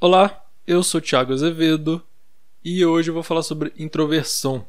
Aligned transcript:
Olá, 0.00 0.44
eu 0.64 0.80
sou 0.84 1.00
Thiago 1.00 1.32
Azevedo 1.32 2.00
e 2.64 2.86
hoje 2.86 3.10
eu 3.10 3.14
vou 3.14 3.24
falar 3.24 3.42
sobre 3.42 3.72
introversão. 3.76 4.64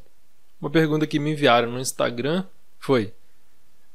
Uma 0.60 0.68
pergunta 0.68 1.06
que 1.06 1.20
me 1.20 1.30
enviaram 1.30 1.70
no 1.70 1.78
Instagram 1.78 2.44
foi. 2.80 3.14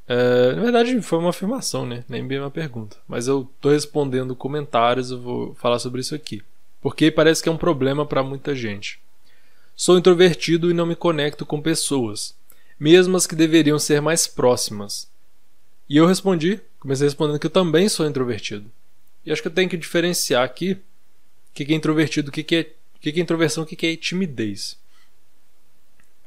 É, 0.07 0.53
na 0.55 0.61
verdade, 0.61 1.01
foi 1.01 1.19
uma 1.19 1.31
afirmação, 1.31 1.85
né? 1.85 2.05
Nem 2.07 2.25
bem 2.25 2.39
uma 2.39 2.49
pergunta. 2.49 2.95
Mas 3.05 3.27
eu 3.27 3.51
tô 3.59 3.69
respondendo 3.69 4.33
comentários, 4.33 5.11
eu 5.11 5.19
vou 5.19 5.53
falar 5.55 5.77
sobre 5.77 5.99
isso 5.99 6.15
aqui. 6.15 6.41
Porque 6.81 7.11
parece 7.11 7.43
que 7.43 7.49
é 7.49 7.51
um 7.51 7.57
problema 7.57 8.05
para 8.05 8.23
muita 8.23 8.55
gente. 8.55 8.97
Sou 9.75 9.97
introvertido 9.97 10.71
e 10.71 10.73
não 10.73 10.85
me 10.85 10.95
conecto 10.95 11.45
com 11.45 11.61
pessoas, 11.61 12.33
mesmo 12.79 13.17
as 13.17 13.27
que 13.27 13.35
deveriam 13.35 13.77
ser 13.77 14.01
mais 14.01 14.25
próximas. 14.25 15.11
E 15.89 15.97
eu 15.97 16.05
respondi, 16.05 16.61
comecei 16.79 17.05
respondendo 17.05 17.39
que 17.39 17.47
eu 17.47 17.51
também 17.51 17.89
sou 17.89 18.07
introvertido. 18.07 18.71
E 19.25 19.33
acho 19.33 19.41
que 19.41 19.49
eu 19.49 19.53
tenho 19.53 19.69
que 19.69 19.75
diferenciar 19.75 20.41
aqui 20.41 20.81
que, 21.55 21.63
que 21.63 21.73
é 21.73 21.75
introvertido, 21.75 22.29
o 22.29 22.31
que, 22.31 22.43
que, 22.43 22.55
é, 22.57 22.63
que, 22.99 23.11
que 23.13 23.19
é 23.19 23.23
introversão, 23.23 23.63
o 23.63 23.65
que, 23.65 23.77
que 23.77 23.87
é 23.87 23.95
timidez. 23.95 24.77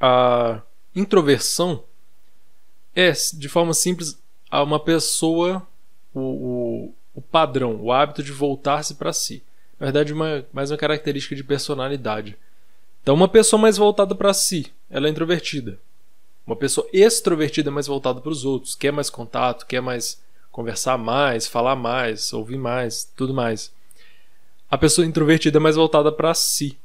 A 0.00 0.62
introversão 0.96 1.84
é, 2.96 3.12
de 3.12 3.48
forma 3.48 3.74
simples, 3.74 4.18
uma 4.50 4.80
pessoa, 4.80 5.64
o, 6.14 6.20
o, 6.20 6.94
o 7.16 7.20
padrão, 7.20 7.76
o 7.76 7.92
hábito 7.92 8.22
de 8.22 8.32
voltar-se 8.32 8.94
para 8.94 9.12
si. 9.12 9.42
Na 9.78 9.86
verdade, 9.86 10.14
uma, 10.14 10.46
mais 10.50 10.70
uma 10.70 10.78
característica 10.78 11.36
de 11.36 11.44
personalidade. 11.44 12.36
Então, 13.02 13.14
uma 13.14 13.28
pessoa 13.28 13.60
mais 13.60 13.76
voltada 13.76 14.14
para 14.14 14.32
si, 14.32 14.72
ela 14.88 15.08
é 15.08 15.10
introvertida. 15.10 15.78
Uma 16.46 16.56
pessoa 16.56 16.88
extrovertida 16.90 17.68
é 17.68 17.72
mais 17.72 17.86
voltada 17.86 18.22
para 18.22 18.32
os 18.32 18.46
outros, 18.46 18.74
quer 18.74 18.92
mais 18.92 19.10
contato, 19.10 19.66
quer 19.66 19.82
mais 19.82 20.22
conversar 20.50 20.96
mais, 20.96 21.46
falar 21.46 21.76
mais, 21.76 22.32
ouvir 22.32 22.56
mais, 22.56 23.04
tudo 23.14 23.34
mais 23.34 23.76
a 24.70 24.76
pessoa 24.76 25.06
introvertida 25.06 25.58
é 25.58 25.60
mais 25.60 25.76
voltada 25.76 26.12
para 26.12 26.34
si. 26.34 26.76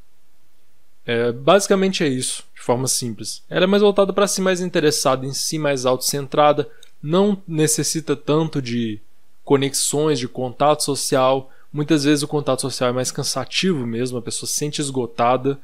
É, 1.06 1.32
basicamente 1.32 2.04
é 2.04 2.08
isso, 2.08 2.44
de 2.56 2.62
forma 2.62 2.88
simples. 2.88 3.44
Ela 3.50 3.66
é 3.66 3.68
mais 3.68 3.82
voltada 3.82 4.14
para 4.14 4.28
si, 4.28 4.42
mais 4.42 4.62
interessada 4.62 5.26
em 5.26 5.34
si, 5.34 5.60
mais 5.60 5.86
autocentrada, 5.86 6.70
não 7.02 7.42
necessita 7.46 8.16
tanto 8.16 8.62
de 8.62 9.02
conexões, 9.44 10.18
de 10.18 10.28
contato 10.28 10.84
social. 10.84 11.52
Muitas 11.72 12.06
vezes 12.06 12.24
o 12.24 12.28
contato 12.28 12.62
social 12.62 12.90
é 12.90 12.94
mais 12.94 13.12
cansativo 13.12 13.86
mesmo, 13.86 14.18
a 14.18 14.22
pessoa 14.22 14.48
se 14.48 14.56
sente 14.56 14.80
esgotada. 14.80 15.60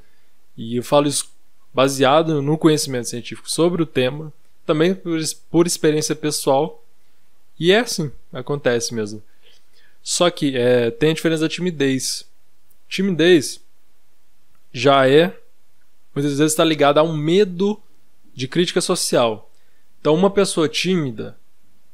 E 0.58 0.76
eu 0.76 0.84
falo 0.84 1.08
isso 1.08 1.32
baseado 1.74 2.42
no 2.42 2.58
conhecimento 2.58 3.08
científico 3.08 3.50
sobre 3.50 3.82
o 3.82 3.86
tema, 3.86 4.34
também 4.66 4.94
por, 4.94 5.18
por 5.50 5.66
experiência 5.66 6.16
pessoal. 6.16 6.84
E 7.58 7.72
é 7.72 7.80
assim, 7.80 8.12
acontece 8.34 8.94
mesmo. 8.94 9.22
Só 10.02 10.30
que 10.30 10.58
é, 10.58 10.92
tem 10.92 11.12
a 11.12 11.14
diferença 11.14 11.44
da 11.44 11.50
timidez. 11.50 12.26
Timidez 12.88 13.62
já 14.72 15.08
é, 15.08 15.38
muitas 16.14 16.38
vezes 16.38 16.54
está 16.54 16.64
ligada 16.64 17.00
a 17.00 17.04
um 17.04 17.16
medo 17.16 17.82
de 18.34 18.48
crítica 18.48 18.82
social. 18.82 19.52
Então, 20.00 20.16
uma 20.16 20.30
pessoa 20.30 20.70
tímida, 20.70 21.38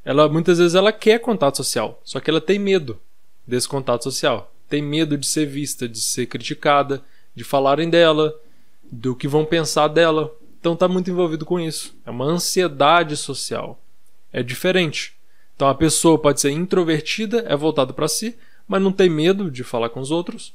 ela 0.04 0.28
muitas 0.28 0.58
vezes 0.58 0.74
ela 0.74 0.92
quer 0.92 1.18
contato 1.18 1.56
social, 1.56 2.00
só 2.04 2.20
que 2.20 2.30
ela 2.30 2.40
tem 2.40 2.58
medo 2.58 3.00
desse 3.46 3.68
contato 3.68 4.04
social. 4.04 4.52
Tem 4.68 4.82
medo 4.82 5.16
de 5.16 5.26
ser 5.26 5.46
vista, 5.46 5.88
de 5.88 6.00
ser 6.00 6.26
criticada, 6.26 7.02
de 7.34 7.44
falarem 7.44 7.88
dela, 7.90 8.34
do 8.82 9.14
que 9.14 9.28
vão 9.28 9.44
pensar 9.44 9.88
dela. 9.88 10.34
Então 10.58 10.74
está 10.74 10.88
muito 10.88 11.10
envolvido 11.10 11.44
com 11.44 11.60
isso. 11.60 11.96
É 12.04 12.10
uma 12.10 12.24
ansiedade 12.24 13.16
social. 13.16 13.80
É 14.32 14.42
diferente. 14.42 15.15
Então 15.56 15.68
a 15.68 15.74
pessoa 15.74 16.18
pode 16.18 16.40
ser 16.40 16.50
introvertida, 16.50 17.44
é 17.48 17.56
voltada 17.56 17.92
para 17.92 18.06
si, 18.06 18.36
mas 18.68 18.82
não 18.82 18.92
tem 18.92 19.08
medo 19.08 19.50
de 19.50 19.64
falar 19.64 19.88
com 19.88 20.00
os 20.00 20.10
outros. 20.10 20.52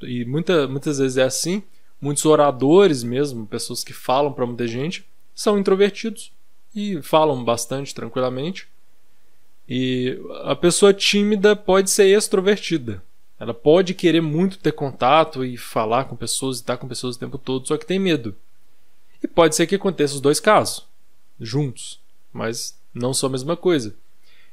E 0.00 0.24
muita, 0.24 0.68
muitas 0.68 0.98
vezes 0.98 1.18
é 1.18 1.24
assim. 1.24 1.62
Muitos 2.00 2.24
oradores 2.24 3.02
mesmo, 3.02 3.46
pessoas 3.46 3.82
que 3.82 3.92
falam 3.92 4.32
para 4.32 4.46
muita 4.46 4.66
gente, 4.66 5.04
são 5.34 5.58
introvertidos 5.58 6.32
e 6.74 7.02
falam 7.02 7.42
bastante 7.42 7.94
tranquilamente. 7.94 8.68
E 9.68 10.20
a 10.44 10.54
pessoa 10.54 10.94
tímida 10.94 11.56
pode 11.56 11.90
ser 11.90 12.06
extrovertida. 12.06 13.02
Ela 13.40 13.52
pode 13.52 13.94
querer 13.94 14.20
muito 14.20 14.58
ter 14.58 14.72
contato 14.72 15.44
e 15.44 15.56
falar 15.56 16.04
com 16.04 16.14
pessoas 16.14 16.58
e 16.58 16.60
estar 16.60 16.76
com 16.76 16.86
pessoas 16.86 17.16
o 17.16 17.18
tempo 17.18 17.36
todo, 17.36 17.66
só 17.66 17.76
que 17.76 17.84
tem 17.84 17.98
medo. 17.98 18.34
E 19.22 19.26
pode 19.26 19.56
ser 19.56 19.66
que 19.66 19.74
aconteça 19.74 20.14
os 20.14 20.20
dois 20.20 20.38
casos, 20.38 20.86
juntos, 21.40 22.00
mas 22.32 22.78
não 22.94 23.12
são 23.12 23.28
a 23.28 23.32
mesma 23.32 23.56
coisa. 23.56 23.94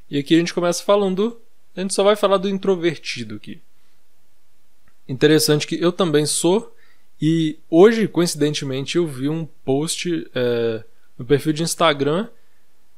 E 0.10 0.18
aqui 0.18 0.36
a 0.36 0.40
gente 0.40 0.54
começa 0.54 0.84
falando. 0.84 1.40
A 1.76 1.82
gente 1.82 1.94
só 1.94 2.04
vai 2.04 2.16
falar 2.16 2.38
do 2.38 2.50
introvertido 2.50 3.36
aqui. 3.36 3.60
Interessante 5.08 5.68
que 5.68 5.76
eu 5.76 5.92
também 5.92 6.26
sou. 6.26 6.74
E 7.22 7.58
hoje, 7.70 8.08
coincidentemente, 8.08 8.98
eu 8.98 9.08
vi 9.08 9.30
um 9.30 9.46
post 9.66 10.30
é, 10.36 10.84
no 11.18 11.26
perfil 11.26 11.54
de 11.54 11.64
Instagram 11.64 12.28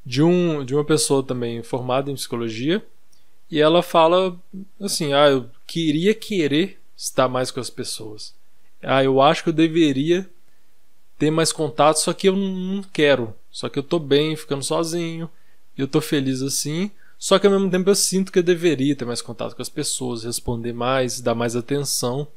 de, 0.04 0.22
um, 0.22 0.64
de 0.64 0.74
uma 0.74 0.84
pessoa 0.84 1.22
também 1.22 1.62
formada 1.62 2.10
em 2.10 2.14
psicologia. 2.14 2.84
E 3.50 3.60
ela 3.60 3.82
fala 3.82 4.38
assim: 4.80 5.12
Ah, 5.12 5.28
eu 5.28 5.48
queria 5.66 6.14
querer 6.14 6.80
estar 6.96 7.28
mais 7.28 7.50
com 7.50 7.60
as 7.60 7.70
pessoas. 7.70 8.34
Ah, 8.82 9.02
eu 9.02 9.20
acho 9.20 9.42
que 9.42 9.48
eu 9.48 9.54
deveria 9.54 10.28
ter 11.18 11.30
mais 11.30 11.52
contato, 11.52 11.96
só 11.96 12.12
que 12.12 12.28
eu 12.28 12.36
não 12.36 12.82
quero. 12.82 13.34
Só 13.50 13.68
que 13.68 13.78
eu 13.78 13.82
tô 13.82 13.98
bem 13.98 14.36
ficando 14.36 14.62
sozinho 14.62 15.30
eu 15.82 15.88
tô 15.88 16.00
feliz 16.00 16.42
assim. 16.42 16.90
Só 17.18 17.38
que 17.38 17.46
ao 17.46 17.52
mesmo 17.52 17.70
tempo 17.70 17.88
eu 17.88 17.94
sinto 17.94 18.30
que 18.30 18.38
eu 18.38 18.42
deveria 18.42 18.94
ter 18.94 19.04
mais 19.04 19.22
contato 19.22 19.56
com 19.56 19.62
as 19.62 19.68
pessoas, 19.68 20.24
responder 20.24 20.72
mais, 20.72 21.20
dar 21.20 21.34
mais 21.34 21.56
atenção. 21.56 22.28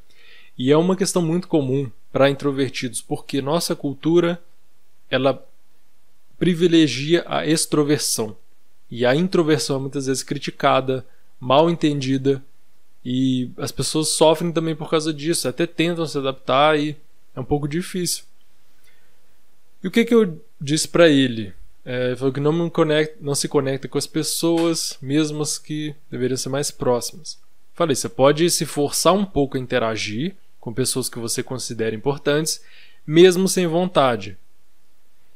E 0.56 0.70
é 0.70 0.76
uma 0.76 0.96
questão 0.96 1.22
muito 1.22 1.48
comum 1.48 1.90
para 2.12 2.30
introvertidos, 2.30 3.00
porque 3.00 3.42
nossa 3.42 3.76
cultura 3.76 4.42
ela 5.10 5.46
privilegia 6.38 7.24
a 7.26 7.46
extroversão. 7.46 8.36
E 8.90 9.04
a 9.06 9.14
introversão 9.14 9.76
é 9.76 9.80
muitas 9.80 10.06
vezes 10.06 10.22
criticada, 10.22 11.06
mal 11.38 11.70
entendida, 11.70 12.42
e 13.04 13.50
as 13.56 13.72
pessoas 13.72 14.08
sofrem 14.08 14.52
também 14.52 14.74
por 14.74 14.90
causa 14.90 15.12
disso, 15.12 15.48
até 15.48 15.66
tentam 15.66 16.06
se 16.06 16.18
adaptar 16.18 16.78
e 16.78 16.96
é 17.34 17.40
um 17.40 17.44
pouco 17.44 17.66
difícil. 17.66 18.24
E 19.82 19.88
o 19.88 19.90
que, 19.90 20.04
que 20.04 20.14
eu 20.14 20.42
disse 20.60 20.86
para 20.86 21.08
ele? 21.08 21.54
É, 21.84 22.14
falou 22.16 22.32
que 22.32 22.40
não, 22.40 22.68
conecta, 22.68 23.16
não 23.20 23.34
se 23.34 23.48
conecta 23.48 23.88
com 23.88 23.96
as 23.96 24.06
pessoas, 24.06 24.98
mesmo 25.00 25.42
as 25.42 25.58
que 25.58 25.94
deveriam 26.10 26.36
ser 26.36 26.50
mais 26.50 26.70
próximas. 26.70 27.38
Falei, 27.74 27.96
você 27.96 28.08
pode 28.08 28.48
se 28.50 28.66
forçar 28.66 29.14
um 29.14 29.24
pouco 29.24 29.56
a 29.56 29.60
interagir 29.60 30.36
com 30.60 30.74
pessoas 30.74 31.08
que 31.08 31.18
você 31.18 31.42
considera 31.42 31.96
importantes, 31.96 32.62
mesmo 33.06 33.48
sem 33.48 33.66
vontade. 33.66 34.36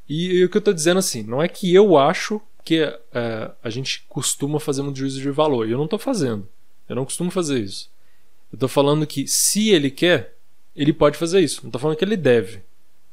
E, 0.06 0.32
e 0.32 0.44
o 0.44 0.50
que 0.50 0.58
eu 0.58 0.60
estou 0.60 0.74
dizendo 0.74 0.98
assim, 0.98 1.22
não 1.22 1.42
é 1.42 1.48
que 1.48 1.74
eu 1.74 1.96
acho 1.96 2.40
que 2.62 2.80
é, 2.80 3.50
a 3.62 3.70
gente 3.70 4.04
costuma 4.08 4.60
fazer 4.60 4.82
um 4.82 4.94
juízo 4.94 5.20
de 5.20 5.30
valor. 5.30 5.68
Eu 5.68 5.78
não 5.78 5.84
estou 5.84 5.98
fazendo. 5.98 6.46
Eu 6.86 6.96
não 6.96 7.04
costumo 7.04 7.30
fazer 7.30 7.60
isso. 7.60 7.90
Eu 8.52 8.56
estou 8.56 8.68
falando 8.68 9.06
que 9.06 9.26
se 9.26 9.70
ele 9.70 9.90
quer, 9.90 10.34
ele 10.76 10.92
pode 10.92 11.16
fazer 11.16 11.40
isso. 11.40 11.62
Não 11.62 11.68
estou 11.68 11.80
falando 11.80 11.96
que 11.96 12.04
ele 12.04 12.16
deve. 12.16 12.62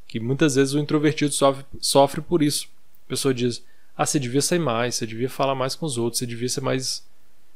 Que 0.06 0.20
muitas 0.20 0.56
vezes 0.56 0.74
o 0.74 0.80
introvertido 0.80 1.32
sofre, 1.32 1.66
sofre 1.80 2.22
por 2.22 2.44
isso 2.44 2.68
pessoa 3.12 3.34
diz: 3.34 3.64
Ah, 3.96 4.06
você 4.06 4.18
devia 4.18 4.42
sair 4.42 4.60
mais, 4.60 4.96
você 4.96 5.06
devia 5.06 5.30
falar 5.30 5.54
mais 5.54 5.76
com 5.76 5.86
os 5.86 5.98
outros, 5.98 6.20
você 6.20 6.26
devia 6.26 6.48
ser 6.48 6.62
mais 6.62 7.06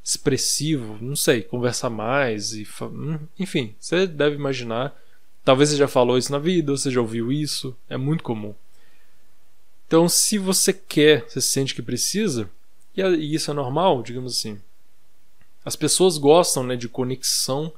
expressivo, 0.03 0.97
não 1.01 1.15
sei, 1.15 1.41
conversar 1.41 1.89
mais 1.89 2.53
e 2.53 2.67
hum, 2.81 3.19
enfim, 3.39 3.73
você 3.79 4.05
deve 4.05 4.35
imaginar. 4.35 4.93
Talvez 5.43 5.69
você 5.69 5.77
já 5.77 5.87
falou 5.87 6.17
isso 6.17 6.31
na 6.31 6.39
vida, 6.39 6.71
ou 6.71 6.77
você 6.77 6.91
já 6.91 6.99
ouviu 6.99 7.31
isso, 7.31 7.75
é 7.89 7.97
muito 7.97 8.23
comum. 8.23 8.53
Então, 9.87 10.09
se 10.09 10.37
você 10.37 10.73
quer, 10.73 11.23
você 11.27 11.39
sente 11.39 11.73
que 11.73 11.81
precisa, 11.81 12.49
e 12.95 13.35
isso 13.35 13.51
é 13.51 13.53
normal, 13.53 14.01
digamos 14.01 14.35
assim. 14.35 14.59
As 15.63 15.75
pessoas 15.75 16.17
gostam 16.17 16.63
né, 16.63 16.75
de 16.75 16.89
conexão 16.89 17.71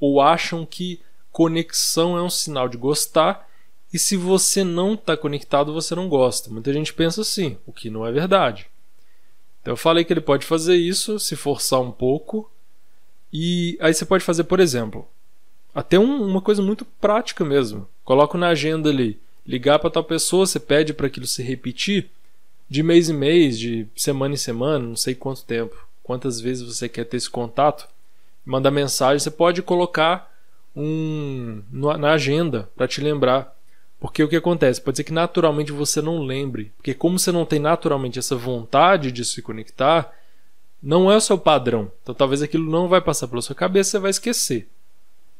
ou 0.00 0.20
acham 0.20 0.66
que 0.66 1.00
conexão 1.30 2.16
é 2.16 2.22
um 2.22 2.30
sinal 2.30 2.68
de 2.68 2.76
gostar 2.76 3.48
e 3.92 3.98
se 3.98 4.16
você 4.16 4.64
não 4.64 4.94
está 4.94 5.16
conectado, 5.16 5.72
você 5.72 5.94
não 5.94 6.08
gosta. 6.08 6.50
Muita 6.50 6.72
gente 6.72 6.94
pensa 6.94 7.20
assim, 7.20 7.58
o 7.66 7.72
que 7.72 7.90
não 7.90 8.06
é 8.06 8.12
verdade. 8.12 8.66
Então 9.60 9.72
eu 9.72 9.76
falei 9.76 10.04
que 10.04 10.12
ele 10.12 10.20
pode 10.20 10.46
fazer 10.46 10.76
isso, 10.76 11.18
se 11.18 11.36
forçar 11.36 11.80
um 11.80 11.92
pouco. 11.92 12.50
E 13.32 13.76
aí 13.80 13.92
você 13.92 14.04
pode 14.04 14.24
fazer, 14.24 14.44
por 14.44 14.60
exemplo, 14.60 15.06
até 15.74 15.98
um, 15.98 16.24
uma 16.24 16.40
coisa 16.40 16.62
muito 16.62 16.84
prática 16.84 17.44
mesmo. 17.44 17.88
Coloca 18.04 18.36
na 18.36 18.48
agenda 18.48 18.88
ali, 18.88 19.20
ligar 19.46 19.78
para 19.78 19.90
tal 19.90 20.04
pessoa, 20.04 20.46
você 20.46 20.58
pede 20.58 20.92
para 20.92 21.06
aquilo 21.06 21.26
se 21.26 21.42
repetir 21.42 22.10
de 22.68 22.82
mês 22.82 23.10
em 23.10 23.14
mês, 23.14 23.58
de 23.58 23.86
semana 23.94 24.34
em 24.34 24.38
semana, 24.38 24.86
não 24.86 24.96
sei 24.96 25.14
quanto 25.14 25.44
tempo, 25.44 25.76
quantas 26.02 26.40
vezes 26.40 26.62
você 26.66 26.88
quer 26.88 27.04
ter 27.04 27.18
esse 27.18 27.28
contato. 27.28 27.86
Mandar 28.44 28.70
mensagem, 28.70 29.18
você 29.18 29.30
pode 29.30 29.62
colocar 29.62 30.32
um 30.74 31.62
na 31.70 32.12
agenda 32.12 32.70
para 32.74 32.88
te 32.88 33.00
lembrar. 33.00 33.54
Porque 34.02 34.20
o 34.20 34.28
que 34.28 34.34
acontece? 34.34 34.80
Pode 34.80 34.96
ser 34.96 35.04
que 35.04 35.12
naturalmente 35.12 35.70
você 35.70 36.02
não 36.02 36.24
lembre. 36.24 36.72
Porque, 36.76 36.92
como 36.92 37.20
você 37.20 37.30
não 37.30 37.46
tem 37.46 37.60
naturalmente 37.60 38.18
essa 38.18 38.34
vontade 38.34 39.12
de 39.12 39.24
se 39.24 39.40
conectar, 39.40 40.12
não 40.82 41.08
é 41.08 41.16
o 41.16 41.20
seu 41.20 41.38
padrão. 41.38 41.88
Então, 42.02 42.12
talvez 42.12 42.42
aquilo 42.42 42.68
não 42.68 42.88
vai 42.88 43.00
passar 43.00 43.28
pela 43.28 43.40
sua 43.40 43.54
cabeça, 43.54 43.90
você 43.90 43.98
vai 44.00 44.10
esquecer. 44.10 44.68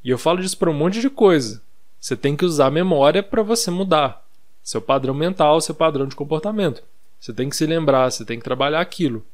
E 0.04 0.10
eu 0.10 0.16
falo 0.16 0.40
disso 0.40 0.56
para 0.56 0.70
um 0.70 0.74
monte 0.74 1.00
de 1.00 1.10
coisa. 1.10 1.60
Você 2.00 2.16
tem 2.16 2.36
que 2.36 2.44
usar 2.44 2.66
a 2.66 2.70
memória 2.70 3.20
para 3.20 3.42
você 3.42 3.68
mudar 3.68 4.24
seu 4.62 4.80
padrão 4.80 5.12
mental, 5.12 5.60
seu 5.60 5.74
padrão 5.74 6.06
de 6.06 6.14
comportamento. 6.14 6.84
Você 7.18 7.32
tem 7.32 7.48
que 7.48 7.56
se 7.56 7.66
lembrar, 7.66 8.12
você 8.12 8.24
tem 8.24 8.38
que 8.38 8.44
trabalhar 8.44 8.80
aquilo. 8.80 9.26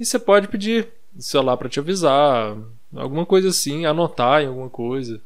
E 0.00 0.04
você 0.04 0.18
pode 0.18 0.48
pedir 0.48 0.88
celular 1.16 1.56
para 1.56 1.68
te 1.68 1.78
avisar, 1.78 2.56
alguma 2.92 3.24
coisa 3.24 3.50
assim, 3.50 3.86
anotar 3.86 4.42
em 4.42 4.48
alguma 4.48 4.68
coisa, 4.68 5.20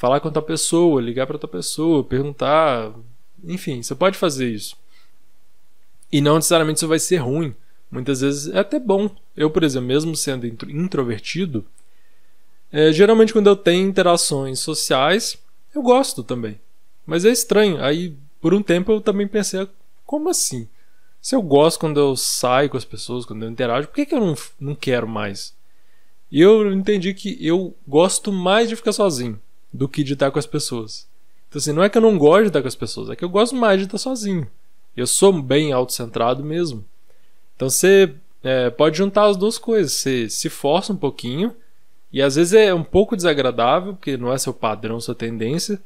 falar 0.00 0.18
com 0.18 0.28
outra 0.28 0.40
pessoa, 0.40 0.98
ligar 0.98 1.26
para 1.26 1.36
outra 1.36 1.46
pessoa, 1.46 2.02
perguntar, 2.02 2.90
enfim, 3.44 3.82
você 3.82 3.94
pode 3.94 4.16
fazer 4.16 4.48
isso. 4.48 4.74
E 6.10 6.22
não 6.22 6.36
necessariamente 6.36 6.78
isso 6.78 6.88
vai 6.88 6.98
ser 6.98 7.18
ruim. 7.18 7.54
Muitas 7.90 8.22
vezes 8.22 8.50
é 8.50 8.60
até 8.60 8.80
bom. 8.80 9.14
Eu, 9.36 9.50
por 9.50 9.62
exemplo, 9.62 9.88
mesmo 9.88 10.16
sendo 10.16 10.46
introvertido, 10.46 11.66
é, 12.72 12.90
geralmente 12.90 13.34
quando 13.34 13.48
eu 13.48 13.54
tenho 13.54 13.86
interações 13.86 14.60
sociais, 14.60 15.36
eu 15.74 15.82
gosto 15.82 16.24
também. 16.24 16.58
Mas 17.04 17.26
é 17.26 17.30
estranho. 17.30 17.84
Aí, 17.84 18.16
por 18.40 18.54
um 18.54 18.62
tempo, 18.62 18.92
eu 18.92 19.02
também 19.02 19.28
pensei, 19.28 19.68
como 20.06 20.30
assim? 20.30 20.66
Se 21.20 21.34
eu 21.34 21.42
gosto 21.42 21.78
quando 21.78 22.00
eu 22.00 22.16
saio 22.16 22.70
com 22.70 22.78
as 22.78 22.86
pessoas, 22.86 23.26
quando 23.26 23.42
eu 23.42 23.50
interajo, 23.50 23.88
por 23.88 23.96
que, 23.96 24.06
que 24.06 24.14
eu 24.14 24.20
não, 24.20 24.34
não 24.58 24.74
quero 24.74 25.06
mais? 25.06 25.54
E 26.32 26.40
eu 26.40 26.72
entendi 26.72 27.12
que 27.12 27.36
eu 27.46 27.74
gosto 27.86 28.32
mais 28.32 28.66
de 28.66 28.76
ficar 28.76 28.92
sozinho 28.92 29.38
do 29.72 29.88
que 29.88 30.02
de 30.02 30.14
estar 30.14 30.30
com 30.30 30.38
as 30.38 30.46
pessoas. 30.46 31.08
Então, 31.48 31.58
assim, 31.58 31.72
não 31.72 31.82
é 31.82 31.88
que 31.88 31.98
eu 31.98 32.02
não 32.02 32.16
gosto 32.16 32.42
de 32.42 32.48
estar 32.48 32.62
com 32.62 32.68
as 32.68 32.74
pessoas, 32.74 33.10
é 33.10 33.16
que 33.16 33.24
eu 33.24 33.28
gosto 33.28 33.56
mais 33.56 33.78
de 33.78 33.86
estar 33.86 33.98
sozinho. 33.98 34.46
Eu 34.96 35.06
sou 35.06 35.32
bem 35.32 35.72
autocentrado 35.72 36.44
mesmo. 36.44 36.84
Então, 37.56 37.68
você 37.68 38.14
é, 38.42 38.70
pode 38.70 38.98
juntar 38.98 39.26
as 39.26 39.36
duas 39.36 39.58
coisas. 39.58 39.92
Você 39.92 40.28
se 40.28 40.48
força 40.48 40.92
um 40.92 40.96
pouquinho, 40.96 41.54
e 42.12 42.20
às 42.20 42.36
vezes 42.36 42.52
é 42.54 42.74
um 42.74 42.82
pouco 42.82 43.16
desagradável, 43.16 43.94
porque 43.94 44.16
não 44.16 44.32
é 44.32 44.38
seu 44.38 44.52
padrão, 44.52 45.00
sua 45.00 45.14
tendência, 45.14 45.80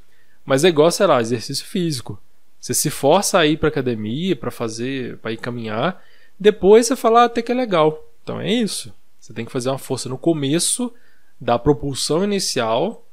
mas 0.45 0.65
é 0.65 0.69
igual, 0.69 0.91
sei 0.91 1.07
lá, 1.07 1.21
exercício 1.21 1.65
físico. 1.67 2.19
Você 2.61 2.73
se 2.73 2.89
força 2.89 3.39
a 3.39 3.47
ir 3.47 3.59
para 3.59 3.69
academia, 3.69 4.35
para 4.35 4.51
fazer, 4.51 5.19
para 5.19 5.33
ir 5.33 5.37
caminhar. 5.37 6.03
Depois 6.41 6.87
você 6.87 6.97
fala 6.97 7.23
ah, 7.23 7.25
até 7.25 7.43
que 7.43 7.53
é 7.53 7.55
legal. 7.55 8.03
Então 8.23 8.41
é 8.41 8.51
isso. 8.51 8.93
Você 9.21 9.35
tem 9.35 9.45
que 9.45 9.53
fazer 9.53 9.69
uma 9.69 9.79
força 9.79 10.09
no 10.09 10.17
começo 10.17 10.93
da 11.39 11.59
propulsão 11.59 12.25
inicial, 12.25 13.04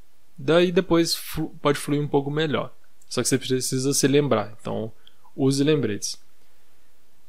daí 0.41 0.71
depois 0.71 1.15
flu 1.15 1.49
pode 1.61 1.77
fluir 1.77 2.01
um 2.01 2.07
pouco 2.07 2.29
melhor. 2.29 2.73
Só 3.07 3.21
que 3.21 3.27
você 3.27 3.38
precisa 3.38 3.93
se 3.93 4.07
lembrar. 4.07 4.55
Então 4.59 4.91
use 5.35 5.63
lembretes. 5.63 6.17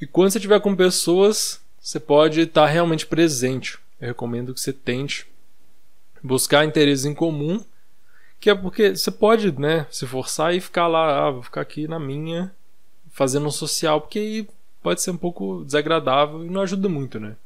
E 0.01 0.07
quando 0.07 0.31
você 0.31 0.39
estiver 0.39 0.61
com 0.61 0.75
pessoas, 0.75 1.61
você 1.81 2.01
pode 2.01 2.41
estar 2.41 2.67
realmente 2.67 3.07
presente. 3.07 3.79
Eu 4.01 4.09
recomendo 4.09 4.53
que 4.53 4.61
você 4.61 4.73
tente 4.73 5.27
buscar 6.23 6.65
interesses 6.65 7.05
em 7.05 7.15
comum 7.15 7.65
que 8.43 8.51
é 8.51 8.57
porque 8.57 8.97
você 8.97 9.09
pode, 9.09 9.53
né, 9.53 9.87
se 9.89 10.05
forçar 10.05 10.53
e 10.53 10.61
ficar 10.61 10.89
lá, 10.89 11.29
ah, 11.29 11.31
vou 11.31 11.45
ficar 11.45 11.61
aqui 11.61 11.87
na 11.87 12.01
minha, 12.01 12.53
fazendo 13.13 13.47
um 13.47 13.53
social, 13.53 14.01
porque 14.01 14.19
aí 14.19 14.49
pode 14.83 15.01
ser 15.01 15.13
um 15.13 15.17
pouco 15.17 15.65
desagradável 15.65 16.45
e 16.45 16.51
não 16.51 16.61
ajuda 16.61 16.89
muito, 16.89 17.21
né? 17.21 17.37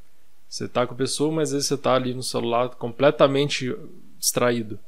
Você 0.49 0.67
tá 0.67 0.87
com 0.87 0.95
a 0.95 0.97
pessoa, 0.97 1.31
mas 1.31 1.51
às 1.51 1.53
vezes 1.53 1.69
você 1.69 1.77
tá 1.77 1.95
ali 1.95 2.15
no 2.15 2.23
celular 2.23 2.71
completamente 2.71 3.77
distraído. 4.19 4.79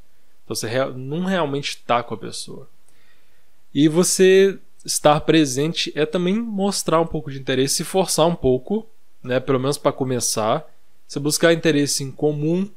Você 0.48 0.68
não 0.96 1.24
realmente 1.24 1.70
está 1.70 2.02
com 2.02 2.14
a 2.14 2.18
pessoa. 2.18 2.68
E 3.74 3.88
você 3.88 4.58
estar 4.84 5.20
presente 5.20 5.92
é 5.94 6.06
também 6.06 6.34
mostrar 6.34 7.00
um 7.00 7.06
pouco 7.06 7.30
de 7.30 7.38
interesse, 7.38 7.76
se 7.76 7.84
forçar 7.84 8.26
um 8.26 8.34
pouco, 8.34 8.86
né, 9.22 9.38
pelo 9.38 9.60
menos 9.60 9.76
para 9.76 9.92
começar, 9.92 10.66
você 11.06 11.20
buscar 11.20 11.52
interesse 11.52 12.02
em 12.02 12.10
comum, 12.10 12.68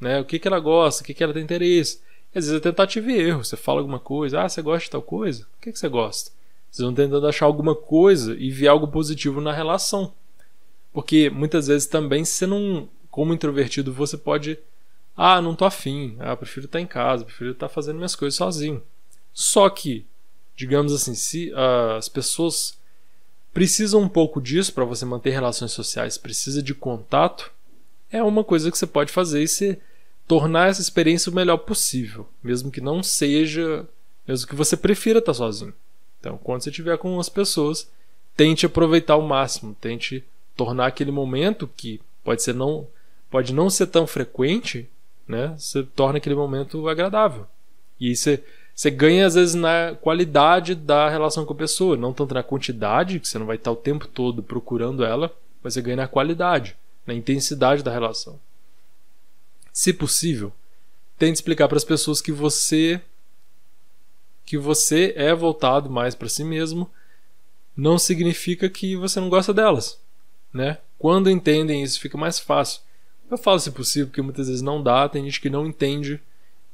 né, 0.00 0.20
o 0.20 0.24
que, 0.24 0.38
que 0.38 0.48
ela 0.48 0.58
gosta, 0.58 1.02
o 1.02 1.06
que, 1.06 1.12
que 1.12 1.22
ela 1.22 1.34
tem 1.34 1.42
interesse 1.42 2.00
às 2.34 2.46
vezes 2.46 2.52
é 2.52 2.60
tentativa 2.60 3.10
e 3.10 3.20
erro. 3.20 3.44
Você 3.44 3.56
fala 3.56 3.80
alguma 3.80 4.00
coisa, 4.00 4.42
ah, 4.42 4.48
você 4.48 4.62
gosta 4.62 4.84
de 4.84 4.90
tal 4.90 5.02
coisa? 5.02 5.46
O 5.58 5.60
que, 5.60 5.72
que 5.72 5.78
você 5.78 5.88
gosta? 5.88 6.30
Vocês 6.70 6.84
vão 6.84 6.94
tentando 6.94 7.26
achar 7.26 7.46
alguma 7.46 7.74
coisa 7.74 8.34
e 8.38 8.50
ver 8.50 8.68
algo 8.68 8.88
positivo 8.88 9.40
na 9.40 9.52
relação. 9.52 10.14
Porque 10.92 11.28
muitas 11.28 11.66
vezes 11.66 11.86
também, 11.86 12.24
você 12.24 12.46
não, 12.46 12.88
como 13.10 13.34
introvertido, 13.34 13.92
você 13.92 14.16
pode. 14.16 14.58
Ah, 15.16 15.40
não 15.40 15.54
tô 15.54 15.64
afim. 15.64 16.16
Ah, 16.18 16.36
prefiro 16.36 16.66
estar 16.66 16.80
em 16.80 16.86
casa, 16.86 17.24
prefiro 17.24 17.52
estar 17.52 17.68
fazendo 17.68 17.96
minhas 17.96 18.16
coisas 18.16 18.36
sozinho. 18.36 18.82
Só 19.32 19.68
que, 19.68 20.06
digamos 20.56 20.92
assim, 20.92 21.14
se 21.14 21.52
uh, 21.52 21.96
as 21.96 22.08
pessoas 22.08 22.78
precisam 23.52 24.00
um 24.00 24.08
pouco 24.08 24.40
disso 24.40 24.72
para 24.72 24.84
você 24.84 25.04
manter 25.04 25.30
relações 25.30 25.72
sociais, 25.72 26.16
precisa 26.16 26.62
de 26.62 26.74
contato, 26.74 27.52
é 28.10 28.22
uma 28.22 28.42
coisa 28.42 28.70
que 28.70 28.78
você 28.78 28.86
pode 28.86 29.12
fazer 29.12 29.42
e 29.42 29.48
você 29.48 29.78
tornar 30.26 30.68
essa 30.68 30.80
experiência 30.80 31.30
o 31.30 31.34
melhor 31.34 31.58
possível, 31.58 32.28
mesmo 32.42 32.70
que 32.70 32.80
não 32.80 33.02
seja, 33.02 33.86
mesmo 34.26 34.46
que 34.46 34.54
você 34.54 34.76
prefira 34.76 35.18
estar 35.18 35.34
sozinho. 35.34 35.74
Então, 36.20 36.38
quando 36.38 36.62
você 36.62 36.70
estiver 36.70 36.96
com 36.98 37.18
as 37.18 37.28
pessoas, 37.28 37.90
tente 38.36 38.64
aproveitar 38.64 39.14
ao 39.14 39.22
máximo, 39.22 39.76
tente 39.80 40.24
tornar 40.56 40.86
aquele 40.86 41.10
momento 41.10 41.68
que 41.76 42.00
pode 42.22 42.42
ser 42.42 42.54
não 42.54 42.86
pode 43.30 43.54
não 43.54 43.70
ser 43.70 43.86
tão 43.86 44.06
frequente, 44.06 44.88
né? 45.26 45.54
Você 45.58 45.82
torna 45.82 46.18
aquele 46.18 46.34
momento 46.34 46.88
agradável. 46.88 47.46
E 48.00 48.14
você 48.14 48.42
você 48.74 48.90
ganha 48.90 49.26
às 49.26 49.34
vezes 49.34 49.54
na 49.54 49.94
qualidade 50.00 50.74
da 50.74 51.08
relação 51.08 51.44
com 51.44 51.52
a 51.52 51.56
pessoa, 51.56 51.96
não 51.96 52.12
tanto 52.12 52.34
na 52.34 52.42
quantidade, 52.42 53.20
que 53.20 53.28
você 53.28 53.38
não 53.38 53.46
vai 53.46 53.56
estar 53.56 53.70
o 53.70 53.76
tempo 53.76 54.08
todo 54.08 54.42
procurando 54.42 55.04
ela, 55.04 55.34
mas 55.62 55.74
você 55.74 55.82
ganha 55.82 55.96
na 55.96 56.08
qualidade, 56.08 56.76
na 57.06 57.12
intensidade 57.12 57.82
da 57.82 57.92
relação. 57.92 58.40
Se 59.72 59.92
possível, 59.92 60.52
tente 61.18 61.34
explicar 61.34 61.68
para 61.68 61.76
as 61.76 61.84
pessoas 61.84 62.20
que 62.20 62.32
você 62.32 63.00
que 64.44 64.58
você 64.58 65.14
é 65.16 65.32
voltado 65.32 65.88
mais 65.88 66.14
para 66.14 66.28
si 66.28 66.42
mesmo, 66.42 66.90
não 67.76 67.96
significa 67.96 68.68
que 68.68 68.96
você 68.96 69.20
não 69.20 69.28
gosta 69.28 69.54
delas, 69.54 69.98
né? 70.52 70.78
Quando 70.98 71.30
entendem 71.30 71.82
isso, 71.82 72.00
fica 72.00 72.18
mais 72.18 72.38
fácil. 72.38 72.82
Eu 73.32 73.38
falo 73.38 73.58
se 73.58 73.70
possível, 73.70 74.08
porque 74.08 74.20
muitas 74.20 74.48
vezes 74.48 74.60
não 74.60 74.82
dá, 74.82 75.08
tem 75.08 75.24
gente 75.24 75.40
que 75.40 75.48
não 75.48 75.66
entende, 75.66 76.20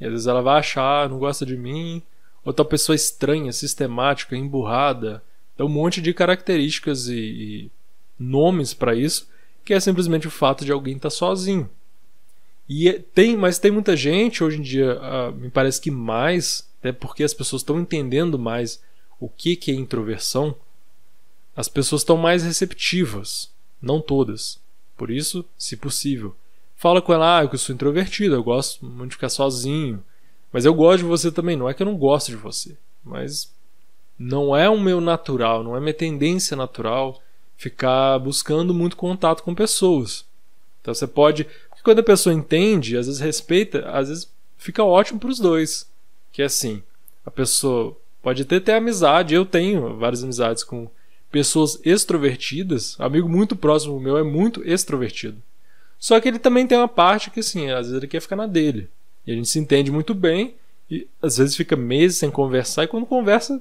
e 0.00 0.04
às 0.04 0.10
vezes 0.10 0.26
ela 0.26 0.42
vai 0.42 0.58
achar, 0.58 1.08
não 1.08 1.16
gosta 1.16 1.46
de 1.46 1.56
mim, 1.56 2.02
ou 2.44 2.52
tal 2.52 2.66
pessoa 2.66 2.96
estranha, 2.96 3.52
sistemática, 3.52 4.36
emburrada, 4.36 5.22
tem 5.56 5.64
um 5.64 5.68
monte 5.68 6.02
de 6.02 6.12
características 6.12 7.06
e, 7.06 7.14
e 7.16 7.70
nomes 8.18 8.74
para 8.74 8.96
isso, 8.96 9.30
que 9.64 9.72
é 9.72 9.78
simplesmente 9.78 10.26
o 10.26 10.32
fato 10.32 10.64
de 10.64 10.72
alguém 10.72 10.96
estar 10.96 11.10
tá 11.10 11.14
sozinho. 11.14 11.70
E 12.68 12.88
é, 12.88 12.94
tem, 12.94 13.36
mas 13.36 13.60
tem 13.60 13.70
muita 13.70 13.96
gente 13.96 14.42
hoje 14.42 14.58
em 14.58 14.62
dia, 14.62 14.98
uh, 14.98 15.32
me 15.32 15.50
parece 15.50 15.80
que 15.80 15.92
mais, 15.92 16.68
até 16.80 16.90
porque 16.90 17.22
as 17.22 17.32
pessoas 17.32 17.62
estão 17.62 17.78
entendendo 17.78 18.36
mais 18.36 18.82
o 19.20 19.28
que, 19.28 19.54
que 19.54 19.70
é 19.70 19.74
introversão, 19.74 20.56
as 21.54 21.68
pessoas 21.68 22.00
estão 22.00 22.16
mais 22.16 22.42
receptivas, 22.42 23.48
não 23.80 24.00
todas. 24.00 24.58
Por 24.96 25.08
isso, 25.08 25.44
se 25.56 25.76
possível, 25.76 26.34
fala 26.78 27.02
com 27.02 27.12
ela, 27.12 27.40
ah, 27.40 27.44
eu 27.44 27.58
sou 27.58 27.74
introvertido, 27.74 28.34
eu 28.34 28.42
gosto 28.42 28.86
muito 28.86 29.10
de 29.10 29.16
ficar 29.16 29.28
sozinho, 29.28 30.02
mas 30.50 30.64
eu 30.64 30.72
gosto 30.72 30.98
de 31.00 31.08
você 31.08 31.30
também, 31.30 31.56
não 31.56 31.68
é 31.68 31.74
que 31.74 31.82
eu 31.82 31.86
não 31.86 31.96
gosto 31.96 32.28
de 32.28 32.36
você, 32.36 32.78
mas 33.04 33.52
não 34.18 34.56
é 34.56 34.70
o 34.70 34.80
meu 34.80 35.00
natural, 35.00 35.62
não 35.62 35.76
é 35.76 35.80
minha 35.80 35.92
tendência 35.92 36.56
natural 36.56 37.20
ficar 37.56 38.18
buscando 38.20 38.72
muito 38.72 38.96
contato 38.96 39.42
com 39.42 39.54
pessoas. 39.54 40.24
Então 40.80 40.94
você 40.94 41.06
pode 41.06 41.46
quando 41.82 42.00
a 42.00 42.04
pessoa 42.04 42.34
entende, 42.34 42.96
às 42.96 43.06
vezes 43.06 43.20
respeita, 43.20 43.88
às 43.90 44.08
vezes 44.08 44.30
fica 44.58 44.84
ótimo 44.84 45.18
para 45.18 45.30
os 45.30 45.38
dois. 45.38 45.88
Que 46.30 46.42
é 46.42 46.44
assim, 46.44 46.82
a 47.24 47.30
pessoa 47.30 47.96
pode 48.22 48.42
até 48.42 48.60
ter 48.60 48.72
amizade, 48.72 49.34
eu 49.34 49.46
tenho 49.46 49.96
várias 49.96 50.22
amizades 50.22 50.62
com 50.62 50.90
pessoas 51.30 51.80
extrovertidas, 51.84 52.94
amigo 52.98 53.28
muito 53.28 53.56
próximo 53.56 53.98
meu 53.98 54.18
é 54.18 54.22
muito 54.22 54.62
extrovertido. 54.68 55.42
Só 55.98 56.20
que 56.20 56.28
ele 56.28 56.38
também 56.38 56.66
tem 56.66 56.78
uma 56.78 56.88
parte 56.88 57.30
que 57.30 57.40
assim, 57.40 57.70
às 57.70 57.86
vezes 57.86 57.94
ele 57.94 58.06
quer 58.06 58.20
ficar 58.20 58.36
na 58.36 58.46
dele. 58.46 58.88
E 59.26 59.32
a 59.32 59.34
gente 59.34 59.48
se 59.48 59.58
entende 59.58 59.90
muito 59.90 60.14
bem 60.14 60.54
e 60.90 61.06
às 61.20 61.36
vezes 61.36 61.56
fica 61.56 61.76
meses 61.76 62.18
sem 62.18 62.30
conversar 62.30 62.84
e 62.84 62.88
quando 62.88 63.04
conversa 63.06 63.60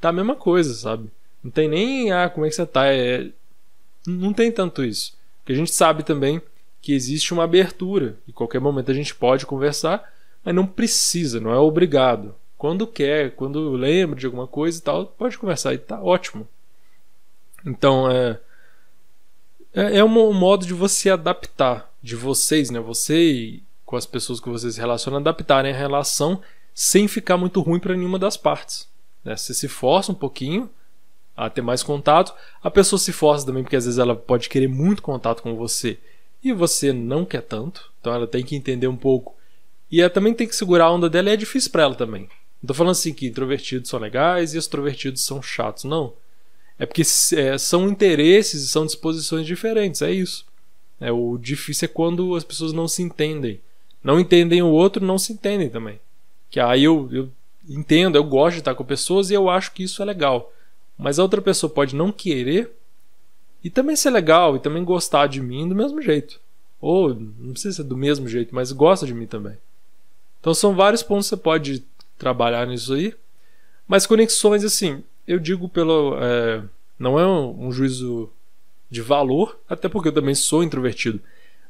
tá 0.00 0.10
a 0.10 0.12
mesma 0.12 0.36
coisa, 0.36 0.74
sabe? 0.74 1.10
Não 1.42 1.50
tem 1.50 1.68
nem 1.68 2.12
ah, 2.12 2.28
como 2.28 2.46
é 2.46 2.48
que 2.48 2.54
você 2.54 2.66
tá, 2.66 2.86
é... 2.86 3.28
não 4.06 4.32
tem 4.32 4.52
tanto 4.52 4.84
isso. 4.84 5.16
Porque 5.40 5.52
a 5.52 5.56
gente 5.56 5.72
sabe 5.72 6.02
também 6.02 6.42
que 6.80 6.92
existe 6.92 7.32
uma 7.32 7.44
abertura. 7.44 8.16
Em 8.28 8.32
qualquer 8.32 8.60
momento 8.60 8.90
a 8.90 8.94
gente 8.94 9.14
pode 9.14 9.46
conversar, 9.46 10.12
mas 10.44 10.54
não 10.54 10.66
precisa, 10.66 11.40
não 11.40 11.52
é 11.52 11.58
obrigado. 11.58 12.34
Quando 12.56 12.86
quer, 12.86 13.32
quando 13.32 13.70
lembra 13.70 14.18
de 14.18 14.26
alguma 14.26 14.46
coisa 14.46 14.78
e 14.78 14.82
tal, 14.82 15.06
pode 15.06 15.38
conversar 15.38 15.74
e 15.74 15.78
tá 15.78 16.00
ótimo. 16.02 16.46
Então 17.64 18.10
é 18.10 18.38
é, 19.78 19.98
é 19.98 20.04
um 20.04 20.32
modo 20.32 20.66
de 20.66 20.74
você 20.74 21.08
adaptar, 21.08 21.88
de 22.02 22.16
vocês, 22.16 22.68
né? 22.68 22.80
Você 22.80 23.30
e 23.30 23.62
com 23.86 23.96
as 23.96 24.04
pessoas 24.04 24.40
que 24.40 24.48
vocês 24.48 24.74
se 24.74 24.80
relacionam, 24.80 25.18
adaptarem 25.18 25.72
a 25.72 25.76
relação 25.76 26.42
sem 26.74 27.08
ficar 27.08 27.36
muito 27.38 27.60
ruim 27.60 27.80
para 27.80 27.96
nenhuma 27.96 28.18
das 28.18 28.36
partes. 28.36 28.86
Né? 29.24 29.34
Você 29.34 29.54
se 29.54 29.66
força 29.66 30.12
um 30.12 30.14
pouquinho 30.14 30.68
a 31.34 31.48
ter 31.48 31.62
mais 31.62 31.82
contato, 31.82 32.34
a 32.62 32.70
pessoa 32.70 32.98
se 32.98 33.12
força 33.12 33.46
também 33.46 33.62
porque 33.62 33.76
às 33.76 33.84
vezes 33.84 33.98
ela 33.98 34.14
pode 34.14 34.48
querer 34.48 34.68
muito 34.68 35.00
contato 35.00 35.42
com 35.42 35.54
você 35.56 35.96
e 36.42 36.52
você 36.52 36.92
não 36.92 37.24
quer 37.24 37.42
tanto, 37.42 37.90
então 38.00 38.12
ela 38.12 38.26
tem 38.26 38.44
que 38.44 38.56
entender 38.56 38.88
um 38.88 38.96
pouco 38.96 39.36
E 39.90 40.00
ela 40.00 40.10
também 40.10 40.34
tem 40.34 40.46
que 40.46 40.54
segurar 40.54 40.86
a 40.86 40.92
onda 40.92 41.08
dela 41.08 41.30
e 41.30 41.32
é 41.32 41.36
difícil 41.36 41.70
para 41.70 41.84
ela 41.84 41.94
também. 41.94 42.28
Não 42.62 42.66
tô 42.66 42.74
falando 42.74 42.92
assim 42.92 43.14
que 43.14 43.26
introvertidos 43.26 43.88
são 43.88 43.98
legais 43.98 44.52
e 44.52 44.58
extrovertidos 44.58 45.24
são 45.24 45.40
chatos, 45.40 45.84
não. 45.84 46.12
É 46.78 46.86
porque 46.86 47.02
é, 47.34 47.58
são 47.58 47.88
interesses 47.88 48.62
e 48.62 48.68
são 48.68 48.86
disposições 48.86 49.46
diferentes, 49.46 50.00
é 50.00 50.12
isso. 50.12 50.46
É, 51.00 51.10
o 51.10 51.36
difícil 51.38 51.86
é 51.86 51.88
quando 51.88 52.34
as 52.34 52.44
pessoas 52.44 52.72
não 52.72 52.86
se 52.86 53.02
entendem. 53.02 53.60
Não 54.02 54.18
entendem 54.18 54.62
o 54.62 54.68
outro, 54.68 55.04
não 55.04 55.18
se 55.18 55.32
entendem 55.32 55.68
também. 55.68 56.00
Que 56.50 56.60
aí 56.60 56.84
eu, 56.84 57.08
eu 57.12 57.30
entendo, 57.68 58.16
eu 58.16 58.24
gosto 58.24 58.54
de 58.54 58.60
estar 58.60 58.74
com 58.74 58.84
pessoas 58.84 59.30
e 59.30 59.34
eu 59.34 59.48
acho 59.50 59.72
que 59.72 59.82
isso 59.82 60.00
é 60.02 60.04
legal. 60.04 60.52
Mas 60.96 61.18
a 61.18 61.22
outra 61.22 61.42
pessoa 61.42 61.70
pode 61.70 61.94
não 61.94 62.12
querer 62.12 62.70
e 63.62 63.68
também 63.68 63.96
ser 63.96 64.10
legal 64.10 64.56
e 64.56 64.60
também 64.60 64.84
gostar 64.84 65.26
de 65.26 65.40
mim 65.40 65.68
do 65.68 65.74
mesmo 65.74 66.00
jeito. 66.00 66.40
Ou 66.80 67.14
não 67.14 67.52
precisa 67.52 67.76
ser 67.76 67.84
do 67.84 67.96
mesmo 67.96 68.28
jeito, 68.28 68.54
mas 68.54 68.70
gosta 68.70 69.04
de 69.04 69.14
mim 69.14 69.26
também. 69.26 69.56
Então 70.40 70.54
são 70.54 70.74
vários 70.74 71.02
pontos 71.02 71.26
que 71.26 71.30
você 71.30 71.36
pode 71.36 71.84
trabalhar 72.16 72.66
nisso 72.66 72.94
aí. 72.94 73.14
Mas 73.86 74.06
conexões, 74.06 74.64
assim, 74.64 75.02
eu 75.28 75.38
digo 75.38 75.68
pelo. 75.68 76.16
É, 76.18 76.62
não 76.98 77.18
é 77.18 77.26
um, 77.26 77.70
juízo 77.70 78.30
de 78.90 79.02
valor, 79.02 79.60
até 79.68 79.88
porque 79.88 80.08
eu 80.08 80.14
também 80.14 80.34
sou 80.34 80.64
introvertido. 80.64 81.20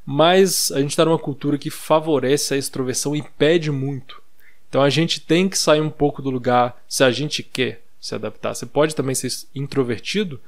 Mas 0.06 0.70
a 0.70 0.80
gente 0.80 0.90
está 0.90 1.04
numa 1.04 1.18
cultura 1.18 1.58
que 1.58 1.68
favorece 1.68 2.54
a 2.54 2.56
extroversão 2.56 3.14
e 3.14 3.20
pede 3.20 3.70
muito. 3.70 4.22
Então 4.68 4.80
a 4.80 4.88
gente 4.88 5.20
tem 5.20 5.48
que 5.48 5.58
sair 5.58 5.80
um 5.80 5.90
pouco 5.90 6.22
do 6.22 6.30
lugar 6.30 6.82
se 6.88 7.02
a 7.02 7.10
gente 7.10 7.42
quer 7.42 7.82
se 8.00 8.14
adaptar. 8.14 8.54
Você 8.54 8.64
pode 8.64 8.94
também 8.94 9.14
ser 9.14 9.28
introvertido 9.54 10.40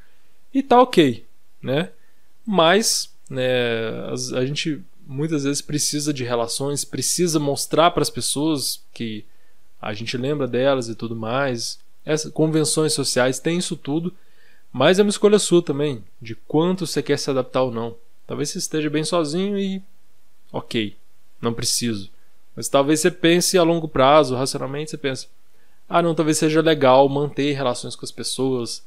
e 0.54 0.62
tá 0.62 0.80
ok, 0.80 1.26
né? 1.60 1.90
Mas 2.46 3.12
né, 3.28 4.06
a 4.34 4.46
gente 4.46 4.82
muitas 5.06 5.44
vezes 5.44 5.60
precisa 5.60 6.14
de 6.14 6.22
relações, 6.24 6.84
precisa 6.84 7.40
mostrar 7.40 7.90
para 7.90 8.02
as 8.02 8.10
pessoas 8.10 8.82
que 8.94 9.24
a 9.82 9.92
gente 9.92 10.16
lembra 10.16 10.46
delas 10.46 10.88
e 10.88 10.94
tudo 10.94 11.16
mais. 11.16 11.78
Essas 12.04 12.32
convenções 12.32 12.92
sociais 12.92 13.38
têm 13.38 13.58
isso 13.58 13.76
tudo, 13.76 14.14
mas 14.72 14.98
é 14.98 15.02
uma 15.02 15.10
escolha 15.10 15.38
sua 15.38 15.62
também, 15.62 16.04
de 16.20 16.34
quanto 16.34 16.86
você 16.86 17.02
quer 17.02 17.18
se 17.18 17.30
adaptar 17.30 17.62
ou 17.62 17.70
não. 17.70 17.96
Talvez 18.26 18.50
você 18.50 18.58
esteja 18.58 18.88
bem 18.88 19.04
sozinho 19.04 19.58
e 19.58 19.82
ok, 20.52 20.96
não 21.40 21.52
preciso. 21.52 22.10
Mas 22.54 22.68
talvez 22.68 23.00
você 23.00 23.10
pense 23.10 23.58
a 23.58 23.62
longo 23.62 23.88
prazo, 23.88 24.36
racionalmente, 24.36 24.90
você 24.90 24.98
pensa: 24.98 25.26
ah, 25.88 26.00
não, 26.00 26.14
talvez 26.14 26.38
seja 26.38 26.60
legal 26.60 27.08
manter 27.08 27.52
relações 27.52 27.96
com 27.96 28.04
as 28.04 28.12
pessoas, 28.12 28.84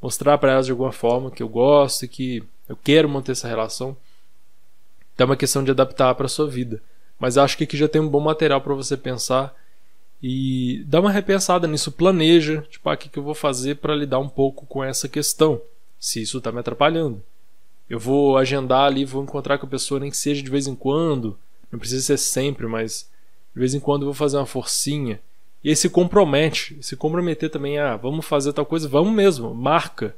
mostrar 0.00 0.38
para 0.38 0.52
elas 0.52 0.66
de 0.66 0.72
alguma 0.72 0.92
forma 0.92 1.30
que 1.30 1.42
eu 1.42 1.48
gosto 1.48 2.04
e 2.04 2.08
que 2.08 2.42
eu 2.68 2.76
quero 2.76 3.08
manter 3.08 3.32
essa 3.32 3.48
relação. 3.48 3.96
Então 5.14 5.24
é 5.24 5.30
uma 5.30 5.36
questão 5.36 5.64
de 5.64 5.70
adaptar 5.70 6.14
para 6.14 6.28
sua 6.28 6.46
vida. 6.46 6.80
Mas 7.18 7.38
acho 7.38 7.56
que 7.56 7.64
aqui 7.64 7.76
já 7.76 7.88
tem 7.88 8.00
um 8.00 8.08
bom 8.08 8.20
material 8.20 8.60
para 8.60 8.74
você 8.74 8.96
pensar 8.96 9.54
e 10.26 10.82
dá 10.86 11.00
uma 11.00 11.10
repensada 11.10 11.68
nisso, 11.68 11.92
planeja, 11.92 12.62
tipo, 12.70 12.88
ah, 12.88 12.94
o 12.94 12.96
que, 12.96 13.14
eu 13.14 13.22
vou 13.22 13.34
fazer 13.34 13.74
para 13.74 13.94
lidar 13.94 14.18
um 14.18 14.28
pouco 14.28 14.64
com 14.64 14.82
essa 14.82 15.06
questão, 15.06 15.60
se 16.00 16.22
isso 16.22 16.38
está 16.38 16.50
me 16.50 16.60
atrapalhando. 16.60 17.22
Eu 17.90 18.00
vou 18.00 18.38
agendar 18.38 18.86
ali, 18.86 19.04
vou 19.04 19.22
encontrar 19.22 19.58
com 19.58 19.66
a 19.66 19.68
pessoa, 19.68 20.00
nem 20.00 20.10
que 20.10 20.16
seja 20.16 20.42
de 20.42 20.48
vez 20.48 20.66
em 20.66 20.74
quando, 20.74 21.38
não 21.70 21.78
precisa 21.78 22.02
ser 22.02 22.16
sempre, 22.16 22.66
mas 22.66 23.06
de 23.52 23.60
vez 23.60 23.74
em 23.74 23.80
quando 23.80 24.00
eu 24.00 24.06
vou 24.06 24.14
fazer 24.14 24.38
uma 24.38 24.46
forcinha. 24.46 25.20
E 25.62 25.68
aí 25.68 25.76
se 25.76 25.90
compromete, 25.90 26.78
se 26.80 26.96
comprometer 26.96 27.50
também, 27.50 27.78
ah, 27.78 27.94
vamos 27.94 28.24
fazer 28.24 28.54
tal 28.54 28.64
coisa, 28.64 28.88
vamos 28.88 29.12
mesmo, 29.12 29.54
marca. 29.54 30.16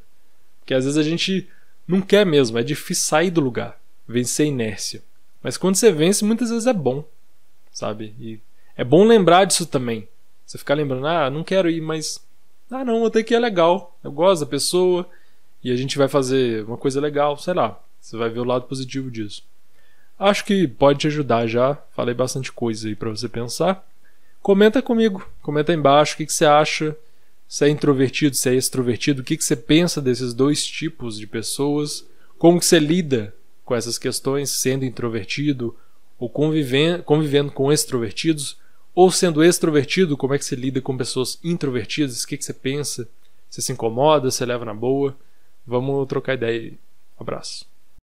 Porque 0.61 0.73
às 0.73 0.85
vezes 0.85 0.97
a 0.97 1.03
gente 1.03 1.49
não 1.85 2.01
quer 2.01 2.25
mesmo, 2.25 2.57
é 2.57 2.63
difícil 2.63 3.07
sair 3.07 3.33
do 3.33 3.41
lugar, 3.41 3.77
vencer 4.07 4.47
a 4.47 4.51
inércia. 4.51 5.03
Mas 5.43 5.57
quando 5.57 5.75
você 5.75 5.91
vence, 5.91 6.25
muitas 6.25 6.51
vezes 6.51 6.69
é 6.69 6.73
bom, 6.73 7.05
sabe? 7.73 8.15
E 8.21 8.39
é 8.77 8.85
bom 8.85 9.05
lembrar 9.05 9.45
disso 9.45 9.67
também. 9.67 10.07
Você 10.45 10.59
ficar 10.59 10.75
lembrando, 10.75 11.07
ah, 11.07 11.31
não 11.31 11.43
quero 11.43 11.69
ir, 11.71 11.81
mas. 11.81 12.21
Ah, 12.71 12.85
não, 12.85 13.07
até 13.07 13.23
que 13.23 13.35
é 13.35 13.39
legal. 13.39 13.97
Eu 14.05 14.13
gosto 14.13 14.41
da 14.41 14.47
pessoa 14.47 15.09
e 15.63 15.73
a 15.73 15.77
gente 15.77 15.97
vai 15.97 16.09
fazer 16.09 16.65
uma 16.65 16.77
coisa 16.77 17.01
legal, 17.01 17.37
sei 17.39 17.55
lá. 17.55 17.81
Você 18.01 18.17
vai 18.17 18.29
ver 18.29 18.41
o 18.41 18.45
lado 18.45 18.67
positivo 18.67 19.11
disso. 19.11 19.43
Acho 20.19 20.45
que 20.45 20.69
pode 20.69 21.01
te 21.01 21.07
ajudar 21.07 21.47
já. 21.47 21.75
Falei 21.95 22.15
bastante 22.15 22.53
coisa 22.53 22.89
aí 22.89 22.95
para 22.95 23.11
você 23.11 23.29
pensar. 23.29 23.87
Comenta 24.41 24.81
comigo, 24.81 25.29
comenta 25.43 25.73
aí 25.73 25.79
embaixo 25.79 26.15
o 26.15 26.17
que, 26.19 26.27
que 26.27 26.33
você 26.33 26.45
acha. 26.45 26.97
Se 27.49 27.65
é 27.65 27.69
introvertido, 27.69 28.37
se 28.37 28.49
é 28.49 28.55
extrovertido, 28.55 29.23
o 29.23 29.25
que, 29.25 29.37
que 29.37 29.45
você 29.45 29.57
pensa 29.57 30.01
desses 30.01 30.35
dois 30.35 30.67
tipos 30.67 31.19
de 31.19 31.27
pessoas, 31.27 32.05
como 32.39 32.59
que 32.59 32.67
você 32.67 32.79
lida 32.79 33.35
com 33.65 33.75
essas 33.75 33.99
questões, 33.99 34.51
sendo 34.51 34.85
introvertido 34.85 35.77
ou 36.19 36.29
convivendo, 36.29 37.03
convivendo 37.03 37.53
com 37.53 37.73
extrovertidos, 37.73 38.57
ou 38.97 39.11
sendo 39.11 39.45
extrovertido, 39.45 40.17
como 40.17 40.33
é 40.33 40.39
que 40.39 40.45
você 40.47 40.57
lida 40.57 40.81
com 40.81 40.97
pessoas 40.97 41.39
introvertidas? 41.45 42.25
O 42.25 42.27
que, 42.27 42.39
que 42.39 42.45
você 42.45 42.55
pensa? 42.55 43.07
Você 43.51 43.61
se 43.61 43.71
incomoda? 43.71 44.31
Você 44.31 44.47
leva 44.47 44.65
na 44.65 44.73
boa? 44.73 45.15
Vamos 45.67 46.09
trocar 46.09 46.33
ideia 46.33 46.59
aí. 46.59 46.71
Um 47.21 47.23
abraço. 47.23 47.67